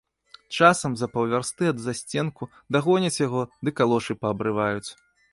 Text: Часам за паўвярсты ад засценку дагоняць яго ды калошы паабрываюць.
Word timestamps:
Часам 0.59 0.91
за 1.01 1.07
паўвярсты 1.17 1.67
ад 1.71 1.83
засценку 1.83 2.47
дагоняць 2.75 3.19
яго 3.27 3.41
ды 3.69 3.75
калошы 3.81 4.17
паабрываюць. 4.23 4.89